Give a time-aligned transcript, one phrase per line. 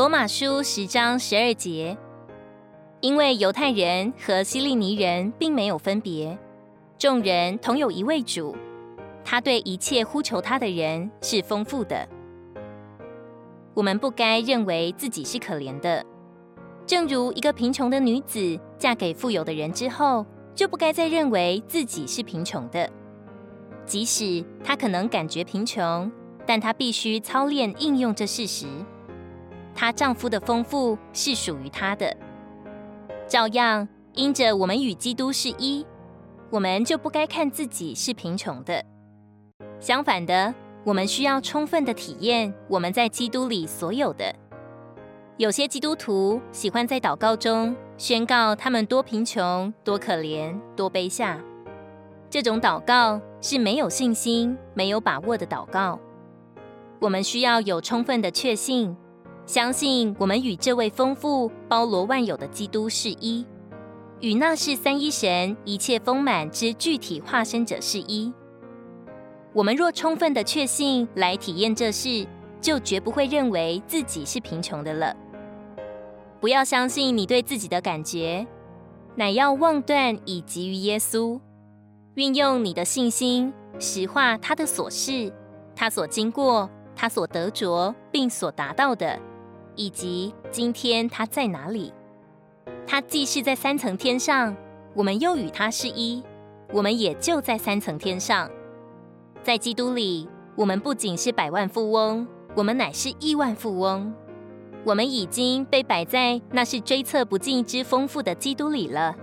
[0.00, 1.94] 罗马书十章十二节，
[3.02, 6.38] 因为犹太人和希利尼人并没有分别，
[6.96, 8.56] 众人同有一位主，
[9.22, 12.08] 他对一切呼求他的人是丰富的。
[13.74, 16.02] 我们不该认为自己是可怜的，
[16.86, 22.90] 正如一个贫穷的女子嫁给富有的人之后，就不该再认为自己是贫穷的，
[23.84, 26.10] 即使她可能感觉贫穷，
[26.46, 28.66] 但她必须操练应用这事实。
[29.80, 32.14] 她丈夫的丰富是属于她的，
[33.26, 35.86] 照样因着我们与基督是一，
[36.50, 38.84] 我们就不该看自己是贫穷的。
[39.78, 40.54] 相反的，
[40.84, 44.34] 我们需要充分的体验我们在基督里所有的。
[45.38, 51.40] 有些基督徒喜欢在祷告中宣告他们多贫穷、多可怜、多卑下，
[52.28, 55.98] 这种祷告是没有信心、没有把握的祷告。
[57.00, 58.94] 我们需要有充分的确信。
[59.46, 63.44] 相信我们与这位丰富、包罗万有的基督是一，
[64.20, 68.32] 与那是三一神一切丰满之具体化身者是一。
[69.52, 72.24] 我们若充分的确信来体验这事，
[72.60, 75.16] 就绝不会认为自己是贫穷的了。
[76.40, 78.46] 不要相信你对自己的感觉，
[79.16, 81.40] 乃要望断以及于耶稣，
[82.14, 85.32] 运用你的信心，实化他的所是，
[85.74, 89.18] 他所经过，他所得着，并所达到的。
[89.74, 91.92] 以及今天他在哪里？
[92.86, 94.56] 他既是在三层天上，
[94.94, 96.22] 我们又与他是一，
[96.72, 98.50] 我们也就在三层天上。
[99.42, 104.12] 在基督里，我们不仅是百万富翁，我们乃是亿万富翁。
[104.84, 109.14] 我们已经被摆在那是追测不尽之丰富的基督里了。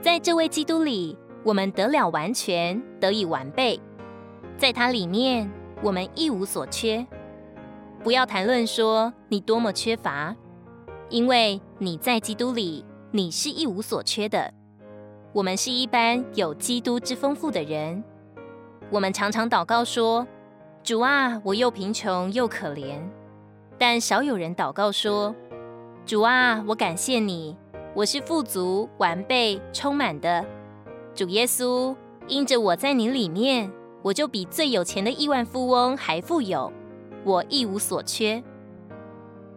[0.00, 3.80] 在这位基督里，我们得了完全，得以完备。
[4.56, 5.50] 在他里面，
[5.82, 7.06] 我们一无所缺。
[8.02, 10.34] 不要谈论说你多么缺乏，
[11.08, 14.52] 因为你在基督里，你是一无所缺的。
[15.32, 18.02] 我们是一般有基督之丰富的人。
[18.90, 20.26] 我们常常祷告说
[20.82, 22.98] ：“主啊，我又贫穷又可怜。”
[23.76, 25.34] 但少有人祷告说
[26.06, 27.56] ：“主啊，我感谢你，
[27.94, 30.44] 我是富足、完备、充满的。
[31.14, 31.94] 主耶稣，
[32.28, 33.70] 因着我在你里面，
[34.02, 36.72] 我就比最有钱的亿万富翁还富有。”
[37.24, 38.42] 我一无所缺，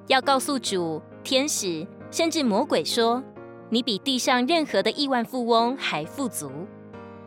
[0.08, 3.24] 要告诉主、天使，甚至魔鬼说
[3.70, 6.52] ：“你比地上任何的亿万富翁还富足，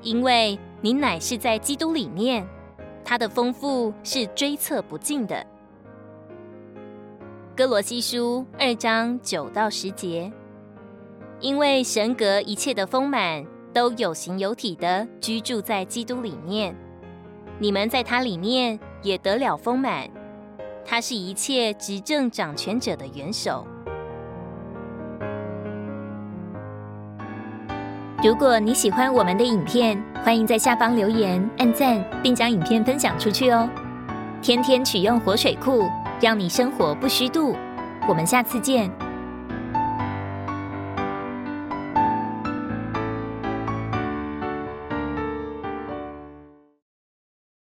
[0.03, 2.47] 因为你乃是在基督里面，
[3.05, 5.47] 他的丰富是追测不尽的。”
[7.57, 10.31] 歌罗西书二章九到十节，
[11.39, 16.77] 因为神格一切的丰满都有形有体的居住在基督里面，
[17.61, 20.11] 你们在他里面也得了丰满。
[20.85, 23.67] 他是一切执政掌权者的元首。
[28.23, 33.69] 如果你喜欢我们的影片，欢迎在下方留言、按赞，并将影片分享出去哦。
[34.41, 35.89] 天天取用活水库，
[36.21, 37.55] 让你生活不虚度。
[38.09, 38.91] 我们下次见。